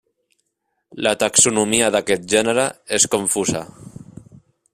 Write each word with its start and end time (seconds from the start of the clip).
La 1.07 1.13
taxonomia 1.23 1.91
d'aquest 1.97 2.27
gènere 2.35 2.67
és 2.99 3.09
confusa. 3.17 3.63